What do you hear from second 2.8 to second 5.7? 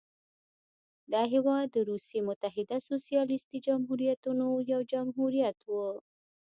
سوسیالیستي جمهوریتونو یو جمهوریت